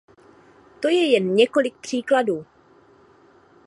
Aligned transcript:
To 0.81 0.89
je 0.89 1.07
jen 1.11 1.35
několik 1.35 1.77
příkladů. 1.77 2.45